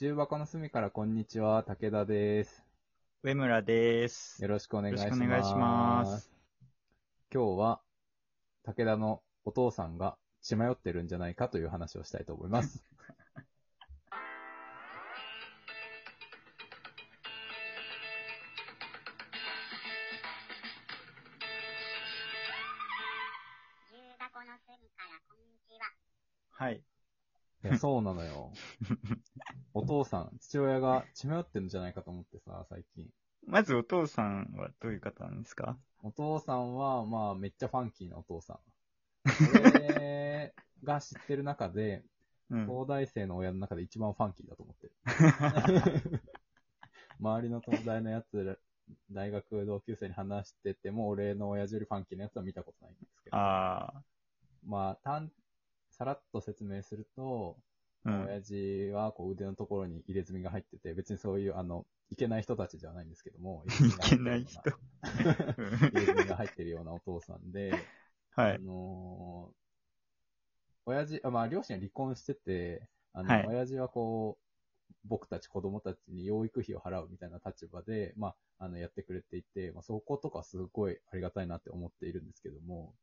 [0.00, 2.62] 重箱の隅からこんにちは、武田です。
[3.24, 4.40] 上村です。
[4.40, 5.04] よろしくお願いします。
[5.06, 6.30] よろしくお願いします
[7.34, 7.80] 今日は、
[8.62, 12.80] 武田のお父さんが血迷ってるんじゃないかという話をしたいと思います。
[23.90, 25.90] 重箱の隅からこんにちは。
[26.52, 26.84] はい。
[27.64, 28.52] いや、そうなのよ。
[29.78, 33.06] お父さん、父親が血迷ってるんじゃないかと思ってさ、最近。
[33.46, 35.78] まずお父さんはどういう方なんですか？
[36.02, 38.58] お父さんは、まあ、めっちゃファンキーなお父さん。
[39.54, 40.52] 俺
[40.82, 42.02] が知ってる中で、
[42.50, 42.66] うん。
[42.66, 44.92] 東大生の親の中で一番ファンキーだと思ってる。
[47.20, 48.56] 周りの東大のやつら、
[49.10, 53.36] 大学同級生に話してても、俺の親父よりファンキーなやつは見たことないんですけど。
[53.36, 54.02] あ
[54.64, 55.32] まあ、たん、
[55.90, 57.67] さらっと説明すると、あ。
[58.04, 58.30] うん。
[58.30, 64.60] 親父はこう腕のところに入れ墨が入ってて、別にそういう、あの、いけない人たちじゃないんですけども、 いけない人。
[65.92, 67.88] 入れ墨が入ってるようなお父さんで、
[68.42, 68.60] あはい。
[68.60, 69.56] のー
[70.86, 82.94] 親父、あまあ、両親は離婚してて、あの、はい親父はこう、僕たち子供たちに養育費を払うみたいな立場で、まあ、あの、やってくれていて、まあ、そことかすごいありがたいなって思っているんですけども、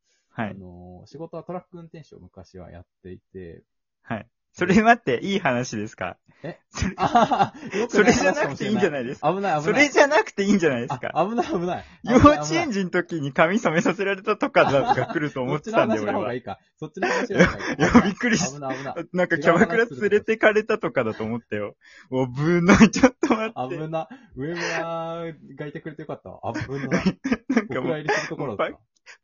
[0.42, 0.58] あはい。
[0.58, 3.64] のー仕事はトラック運転手を昔はやっていて、
[4.02, 4.28] はい。
[4.56, 6.16] それ待って、いい話ですか？
[6.42, 6.58] え？
[6.70, 9.32] それ、ああ、よくそれじゃなくていいんじゃないですか？
[9.32, 9.62] 危ない危ない。
[9.62, 11.10] それじゃなくていいんじゃないですか？
[11.14, 11.84] あ危ない危ない。
[12.04, 16.32] 幼稚園児の時に髪染めさせられたとかだが来ると思ってたんで、俺は
[16.78, 17.66] そっちの話の方がい。
[17.66, 17.78] いか。
[17.78, 18.94] いやびっくりした危ない危ない。
[19.12, 21.76] なんかキャバクラ連れてかれたとかだと思ったよ。
[22.10, 23.76] おぶない、ちょっと待って。
[23.76, 24.08] 危な。
[24.36, 26.40] 上村がいてくれてよかったわ。
[26.54, 26.88] 危な。
[27.56, 28.56] なんかもう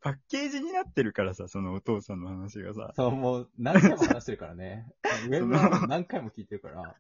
[0.03, 2.93] パッケージになってるからさ、そのお父さんの話がさ。
[2.97, 4.93] そう、もう何回も話してるからね。
[5.29, 6.97] 上村も何回も聞いてるから。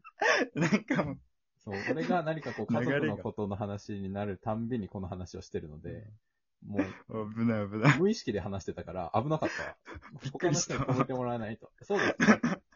[0.55, 1.19] なんかもう、
[1.58, 6.06] そう、俺が何かこう家族のことの話になるたんびにこの話をしてるので、
[6.67, 6.79] も
[7.09, 7.98] う危ない危ない。
[7.98, 9.77] 無意識で話してたから危なかったわ。
[10.33, 11.70] 他の人に止めてもらわないと。
[11.83, 12.17] そうで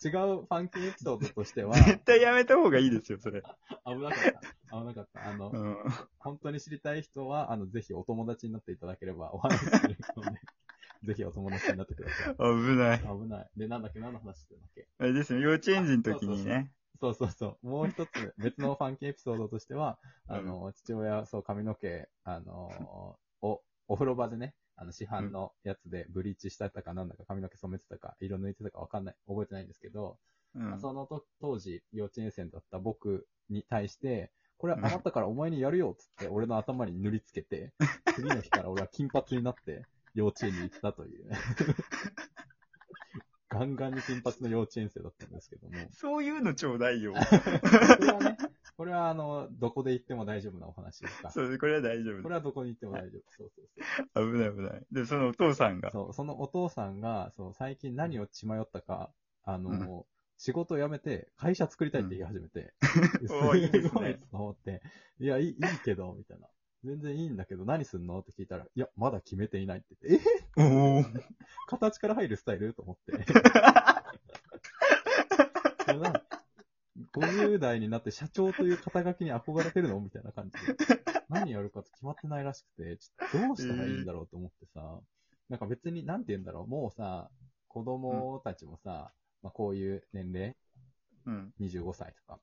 [0.01, 0.09] す。
[0.09, 3.43] 違うファンキーエピソードとしては、絶対やめた方がいいですよ、それ。
[3.87, 4.25] 危なかっ
[4.71, 4.79] た。
[4.79, 5.29] 危なかった。
[5.29, 5.77] あの、うん。
[6.19, 10.41] 本当に知りたい人は、あの、ぜひお友達になっていただければお話しするので、
[11.05, 12.37] ぜひお友達になってください。
[12.37, 12.43] 危
[12.77, 12.99] ない。
[13.01, 13.51] 危ない。
[13.57, 14.01] で、なんだっけ？
[14.01, 14.89] 何の話してるんだっけ？
[14.99, 16.73] あれですね、幼稚園児の時にね。
[17.01, 17.67] そうそうそう。
[17.67, 23.19] もう一つ、別のファンキーエピソードとしては、あの、父親、そう、髪の毛、あの、
[23.97, 30.19] 風呂場でね、あの、市販のやつでブリーチしたかなんだか髪の毛染めてたか、色抜いてたかわかんない、覚えてないんですけど、
[30.55, 30.81] うん。
[30.81, 37.73] そのと当時、幼稚園生だった僕に対して、これうん余ったからお前にやるよっつって、俺の頭に塗りつけて、
[38.15, 39.85] 次の日から俺は金髪になって、
[40.15, 41.37] 幼稚園に行ったというね。
[43.49, 45.75] ガンガンに金髪の幼稚園生だったんですけども。
[45.93, 47.13] そういうのちょうだいよ。
[47.15, 47.21] こ
[48.01, 48.37] れはね、
[48.77, 51.31] これはあの、どこで行っても大丈夫なお話ですか？
[51.31, 53.23] そう、これは大丈夫これはどこに行っても大丈夫。
[53.31, 53.69] そうそう
[54.15, 54.33] そう。
[54.33, 54.87] 危ない危ない。
[54.93, 55.91] で、そのお父さんが。
[55.93, 59.11] そう、そのお父さんが、そう、最近何を血迷ったか、
[59.45, 62.75] あの、仕事を辞めて、会社作りたいって言い始めて、
[63.31, 64.83] おーいいですねいと思って、
[65.19, 66.47] いや、いい、いいけど、みたいな。
[66.85, 68.19] 全然いいんだけど、何すんの？
[68.21, 70.29] って聞いたら、いや、まだ決めていないって言って、
[70.61, 70.63] え？
[70.63, 71.05] おお。
[71.67, 72.75] 形から入るスタイル？
[72.75, 73.25] と思って。
[75.89, 76.23] そうな
[77.17, 80.01] 50代になって社長という肩書きに憧れてるの？
[80.01, 80.77] みたいな感じで。
[81.29, 85.01] 何やるかって決まってないらしくて、ちょっとどうしたらいいんだろうと思ってさ、
[85.49, 87.31] なんか別に、なんて言うんだろう、もうさ、
[87.69, 89.13] 子供たちもさ、
[89.43, 90.57] まあこういう年齢、
[91.27, 91.55] うん。
[91.61, 92.41] 25歳とか、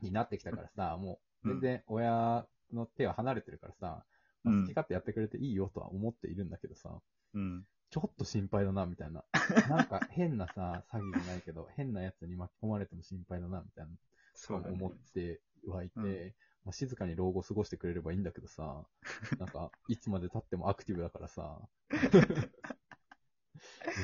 [0.00, 4.04] になってきたからさ、もう全然親の手は離れてるからさ、
[4.44, 7.00] ま好き勝手やってくれていいよとは思っているんだけどさ、
[7.34, 7.66] うん。
[7.94, 9.22] ちょっと心配だな、みたいな。
[9.70, 13.92] なんか変なさ、詐欺じゃないけど、変なやつに巻き込まれても心配だな、みたいな
[14.34, 16.34] そうだね思ってはいて、うん
[16.64, 18.84] まあ、静かに老後過ごしてくれればいいんだけどさ、
[19.38, 21.94] なんか、いつまで経ってもアクティブだからさ、 い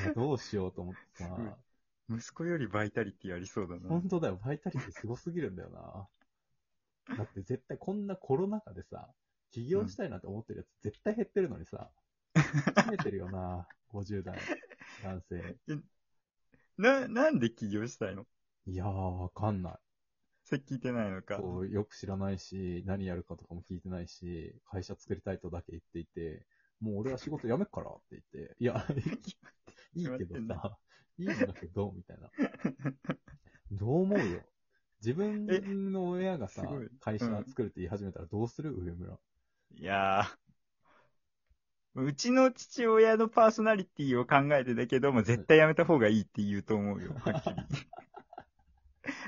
[0.06, 1.58] やどうしようと思ってさ、
[2.08, 3.88] 息子よりバイタリティありそうだな。
[3.88, 5.70] 本当だよ、バイタリティすごすぎるんだよ
[7.08, 7.16] な。
[7.16, 9.12] だって絶対こんなコロナ禍でさ、
[9.50, 11.90] 起業したいなって思ってるやつ絶対減ってるのにさ、
[12.86, 14.38] 増えてるよな、50代
[15.02, 15.56] 男性。
[16.76, 18.26] な、なんで起業したいの？
[18.66, 19.74] いやー、わかんない。
[20.44, 21.36] それ聞いてないのか。
[21.36, 26.46] そう、よく知らないし、何やるかとかも聞いてないし、会社作りたいとだけ言っていて、
[26.80, 28.86] もう俺は仕事辞めっからって言って、いや、
[29.94, 30.78] いいけどさ、
[31.18, 32.30] いいんだけど、みたいな。
[33.72, 34.40] どう思うよ。
[35.00, 36.62] 自分の親がさ
[37.00, 38.74] 会社作るって言い始めたらどうする？
[38.76, 39.18] 上村。
[39.76, 40.49] いやー。
[41.96, 47.54] うちの父親のパーソナリティを考えてたけども、絶対やめた方がいいって言うと思うよ、はっきり。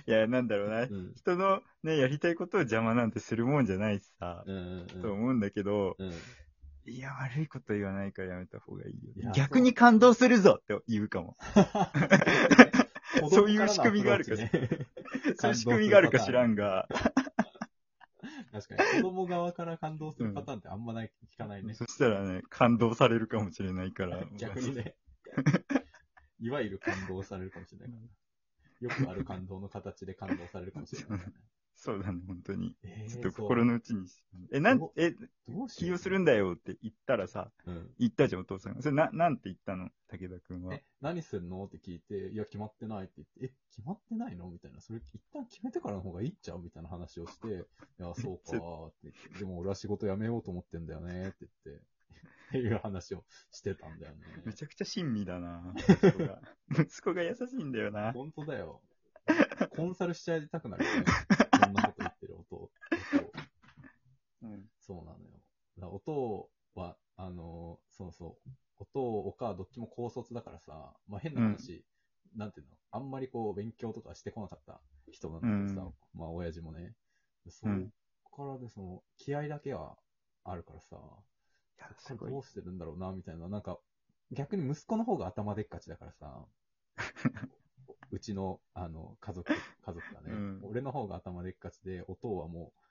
[0.06, 0.82] いや、なんだろうな。
[0.82, 1.12] うん。
[1.16, 5.02] 人のね、やりたいことを邪魔なんてするもんじゃないしさ、うんうんうん。
[5.02, 6.12] と思うんだけど、うん。
[6.84, 9.32] いや、悪いこと言わないからやめた方がいいよ。
[9.34, 11.36] 逆に感動するぞって言うかも。
[13.30, 14.36] そういう仕組みがあるか
[15.36, 16.88] そういう仕組みがあるか知らんが、
[18.52, 21.72] 確かに、子供側から感動するパターンってあんまない、聞かないね。
[21.74, 24.22] そしたらね、感動されるかもしれないから。
[24.36, 24.94] 逆にね。
[26.38, 28.02] いわゆる感動されるかもしれないから。
[28.88, 31.34] よくある感動の形で感動されるかもしれないからね。
[31.82, 32.76] そうだね、本当に。
[32.84, 34.06] えーちょっと心の内に。
[34.52, 35.10] え、なんど、え、
[35.48, 37.90] どうし起用するんだよって言ったらさ、うん。
[37.98, 38.82] 言ったじゃん、お父さんが。
[38.82, 39.90] それな、なんて言ったの？
[40.06, 41.64] 武田くんはえ。、何すんの？
[41.64, 44.48] って聞いて、いや、決まってないって言って、え、決まってないの？
[44.48, 44.80] みたいな。
[44.80, 46.62] それ、一旦決めてからの方がいいっちゃう？
[46.62, 51.82] みたいな話をして、いや、 そうかーって言って、でも俺は仕事辞めようと思ってんだよねって言って、っ
[52.52, 54.18] ていう話をしてたんだよね。
[54.44, 56.40] めちゃくちゃ親身だな 息子が。
[56.70, 58.12] 息子が優しいんだよな。
[58.12, 58.80] 本当だよ。
[59.76, 61.04] コンサルしちゃいたくなるよね。
[61.64, 62.56] こんなこと言ってる音。
[62.56, 62.72] 音
[64.42, 64.68] うん。
[64.80, 65.30] そうなのよ。
[65.76, 68.50] だから音は、あのーそうそう。
[68.78, 71.84] 音、おか、どっちも高卒だからさ、まあ変な話、
[72.36, 74.80] なんていうの、あんまりこう勉強とかしてこなかった
[75.10, 76.94] 人なんだけどさ、うんまあ親父もね。
[77.48, 77.92] そうん
[78.24, 79.96] こからで、その、気合だけは
[80.44, 80.96] あるからさ、
[82.18, 83.48] どうしてるんだろうな、みたいな。
[83.48, 83.78] なんか、
[84.30, 86.46] 逆に息子の方が頭でっかちだからさ、
[88.10, 92.81] うちの、あの、家族、家族がね、うん俺の方が頭でっかちで、お父はもう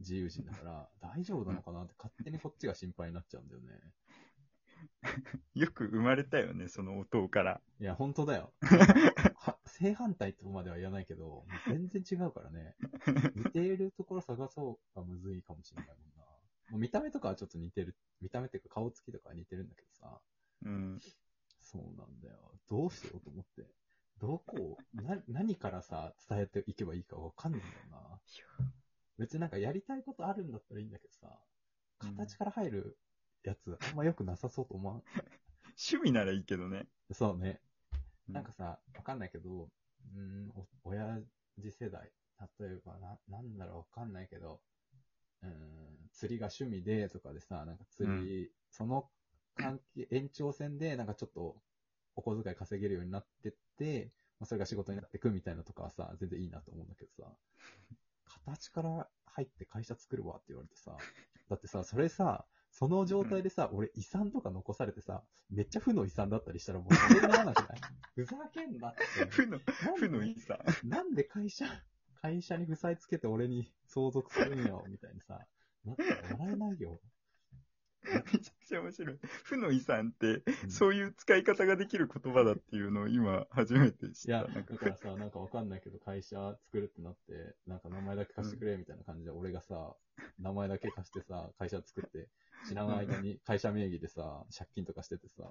[0.00, 3.68] 自由人だから、大丈夫なのかなって勝手にこっちが心配になっちゃうんだよね。
[5.54, 7.60] よく生まれたよね、その音から。
[7.80, 8.52] いや、本当だよ。
[9.36, 12.76] は正反対とまでは言わないけど、全然違うからね。
[13.34, 16.22] 似ているところ探そうがむずいかもしれないもんな。
[16.70, 17.96] もう見た目とかはちょっと似てる。
[18.20, 20.20] 見た目っていうか顔つきとかは似てるんだけどさ。
[20.64, 21.00] うん。
[21.60, 22.58] そうなんだよ。
[22.68, 23.70] どうしようと思って。
[24.18, 28.20] どこを、な、何からさ、伝えていけばいいかわかんないんだよな。
[29.18, 31.40] 別になんかやりたいことあるんだったらいいんだけどさ、
[31.98, 32.98] 形から入る
[33.44, 35.04] やつ、あんま良くなさそうと思わん？
[35.76, 36.88] 趣味ならいいけどね。
[37.12, 37.60] そうね。
[38.28, 41.20] うなんかさ、わかんないけど、うーん、お親
[41.60, 42.12] 父世代、
[42.60, 44.62] 例えばな、なんだろうわかんないけど、
[45.42, 48.12] うーん、釣りが趣味でとかでさ、なんか釣
[48.46, 49.10] り、その
[49.54, 51.62] 関係、延長線で、なんかちょっと、
[52.16, 57.36] お小遣い稼げるようになってって、まあ、それが仕事になってくみたいなとかはさ、全然いいなと思うんだけどさ、
[58.44, 60.96] 形から入って会社作るわって言われてさ、
[61.48, 67.80] だってさ、それさ、その状態でさ、俺遺産とか残されてさ、めっちゃ負の遺産だったりしたらもうそれにならなくない？
[68.16, 69.26] ふざけんなって。
[69.26, 70.58] 負の、負のいいさ。
[70.82, 71.66] なんで会社、
[72.20, 75.46] 会社に負債つけて俺に相続するんよ、みたいにさ、
[75.84, 77.00] なったら笑えないよ。
[78.32, 79.18] めちゃくちゃ面白い。
[79.44, 84.28] 負の遺産って、うんそういう使い方ができる言葉だっていうのを今初めて知った。
[84.28, 89.94] いや、だからさ、なんかわかんないけど、会社作るってなって、なんか名前だけ貸してくれ、みたいな感じで、俺がさ、
[90.38, 92.28] 名前だけ貸してさ、会社作って、
[92.68, 95.50] 知らない間に会社名義でさ、借金とかしててさ、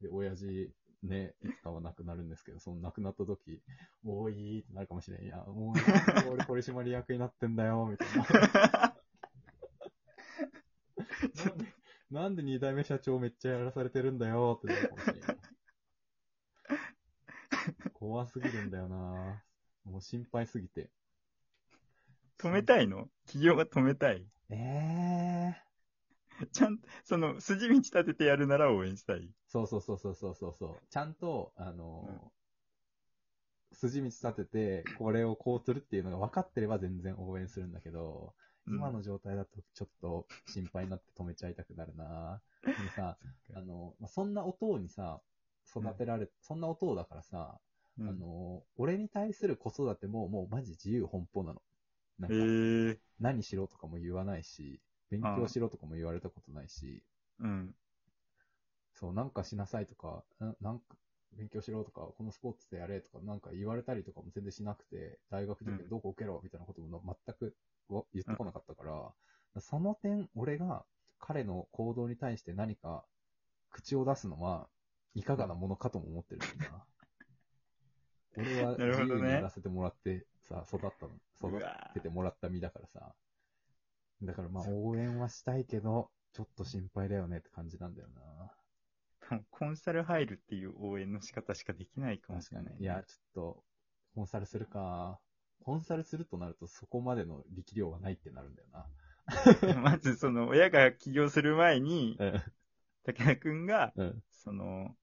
[0.00, 0.72] で、親父、
[1.02, 3.60] ね、いつかは亡くなるんですけど、その亡くなった時、
[4.02, 5.22] もういいってなるかもしれん。
[5.22, 8.96] いや、もう俺取締役になってんだよ、みたいな。
[11.44, 11.66] なんで、
[12.22, 15.22] なんで二代目社長めっちゃやらされてるんだよってなるかもしれんよ。
[17.94, 19.42] 怖すぎるんだよな
[19.84, 20.88] もう心配すぎて。
[22.38, 23.08] 止めたいの？
[23.26, 24.24] 企業が止めたい？
[24.50, 25.56] え
[26.40, 29.28] えちゃん、その、筋道立ててやるなら応援したい？
[29.48, 30.76] そうそうそうそうそうそうそう。
[30.90, 32.30] ちゃんと、あの、
[33.72, 38.34] 筋道立てて、これをこうするっていうのが分かってれば全然応援するんだけど、
[38.66, 38.78] うん。
[38.78, 42.40] 今の状態だとちょっと心配になって止めちゃいたくなるな。
[42.76, 43.18] でもさ、
[43.54, 45.20] あの、まあそんな音にさ、
[45.68, 47.60] 育てられ、そんな音だからさ、
[47.98, 48.06] うん。
[48.06, 51.62] あの、俺に対する子育てももうマジ自由奔放なの。
[52.18, 57.02] なんえか、ー、何しろとかも言わないし、勉強しろとかも言われたことないし、
[57.40, 57.74] うん。
[58.94, 60.96] そう、なんかしなさいとか、ななんか、
[61.32, 67.56] 勉強しろとか、このスポーツでやれとか、なんか言われたりとかも全然しなくて、大学受験どこ受けろみたいなことも全く
[67.88, 68.84] わ言ってこなかったか
[69.54, 70.84] ら、その点、俺が
[71.18, 73.04] 彼の行動に対して何か
[73.70, 74.68] 口を出すのは、
[75.14, 76.84] いかがなものかとも思ってるんだよな。
[78.36, 81.62] 俺は自由にやらせてもらってさ、育ったの、育
[81.94, 83.14] ててもらった身だからさ。
[84.22, 88.52] だからまあ応援はしたいけど、ちょっと心配だよねって感じなんだよな。
[89.50, 92.64] コンサル入るっていう応援の仕方しかできないかもしれない。
[92.64, 92.84] 確かに。
[92.84, 93.64] いや、ちょっと、
[94.14, 95.20] コンサルするか。
[95.64, 98.86] コンサルするとなるとそこまでの力量はないってなるんだよな。
[99.82, 102.42] まず、その、親が起業する前に、うん。
[103.04, 104.22] 武田くんが、うん。
[104.30, 104.96] その、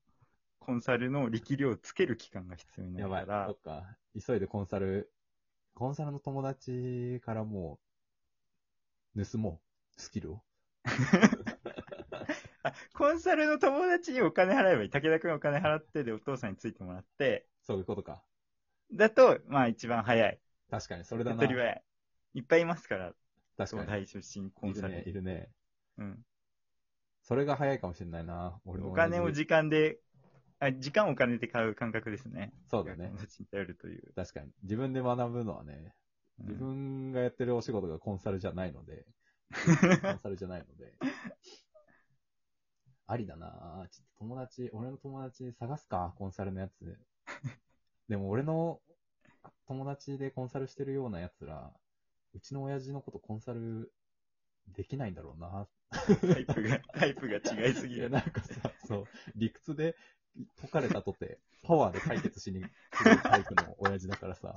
[0.59, 3.21] コンサルの力量をつける期間が必要になやばい。
[3.21, 3.97] るからそっ、か。
[4.27, 5.11] 急いでコンサル、
[5.75, 7.79] コンサルの友達からも
[9.15, 9.61] う、盗も
[9.97, 10.01] う。
[10.01, 10.41] スキルを。
[12.63, 14.89] あコンサルの友達にお金払えばいい。
[14.89, 18.23] 武田くんお金払ってでお父さんについてもらって、そういうことか。
[18.93, 20.39] だと、まあ一番早い。
[20.69, 21.37] 確かに、それだな。
[21.37, 21.83] 手っ取り早い。
[22.35, 23.13] いっぱいいますから、
[23.57, 24.71] 確か東大出身コに。
[24.71, 25.09] いるね、ンサル。
[25.09, 25.49] いるね。
[25.97, 26.25] うん。
[27.21, 28.59] それが早いかもしれないな。
[28.65, 29.99] 俺もお金を時間で、
[30.59, 32.53] あ、時間をお金で買う感覚ですね。
[32.69, 33.17] そうだね友。
[33.17, 34.13] 達に頼るという。
[34.15, 34.51] 確かに。
[34.63, 35.73] 自分で学ぶのはね、
[36.39, 39.05] うん自分がやってるお仕事がコンサルじゃないので、
[40.01, 40.93] コンサルじゃないので、
[43.07, 46.97] ありだなちょっと友達、俺の友達探すか、コンサルのやつ。
[48.07, 48.79] でも俺の
[49.69, 51.73] 友達でコンサルしてるようなやつら、
[52.33, 53.93] うちの親父のことコンサル
[54.69, 55.67] できないんだろうな。
[56.27, 58.09] タイプが、タイプが違いすぎいや、る。
[58.09, 59.95] なんかさ、そう、理屈で
[60.57, 64.53] 解かれたとて、パワーで解決しに来るタイプの親父だからさ、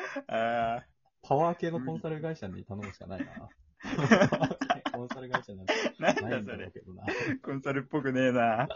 [0.28, 0.84] あ
[1.22, 3.50] パワー系のコンサル会社に頼むしかないな。
[4.92, 6.64] コンサル会社なんてー、なんないんだだそれ。
[6.64, 7.16] ろうけどな。
[7.42, 8.68] コンサルっぽくねえな。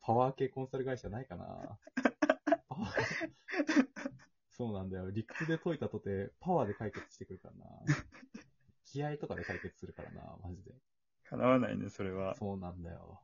[0.00, 1.78] パワー系コンサル会社ないかな。
[2.68, 3.18] パワー
[4.58, 5.10] そうなんだよ。
[5.10, 7.66] 理屈で解いたとて、パワーで解決してくるからな。
[8.84, 10.72] 気合とかで解決するからな、マジで。
[11.30, 12.34] 叶わないね、それは。
[12.34, 13.20] そうなんだよ。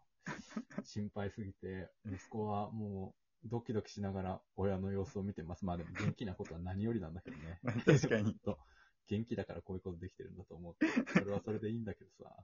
[0.85, 3.15] 心配すぎて、息子はも
[3.45, 5.65] う、ドキドキしながら親の様子を見てます。
[5.65, 7.61] まあでも元気なことは何よりなんだけどね。
[7.85, 8.39] 確かに。
[9.07, 10.77] 元気だからこういうことできてるんだと思う。
[11.13, 12.35] それはそれでいいんだけどさ。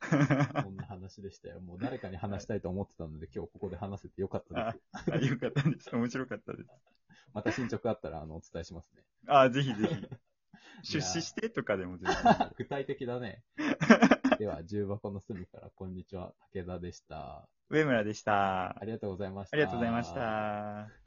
[0.64, 1.60] こんな話でしたよ。
[1.60, 5.12] もう誰かに話したいと思ってたので、今日ここで話せてよかったです。
[5.12, 5.94] あ、よかったです。
[5.94, 6.70] 面白かったです。
[7.32, 9.02] また進捗あったら、あの、お伝えしますね。
[9.26, 10.08] あ、ぜひぜひ。
[10.82, 12.16] 出資してとかでも全然。
[12.56, 13.42] 具体的だね。
[14.38, 17.48] では、重箱の隅から、こんにちは、武田でした。
[17.68, 18.80] 上村でした。
[18.80, 19.56] ありがとうございました。
[19.56, 20.99] ありがとうございました。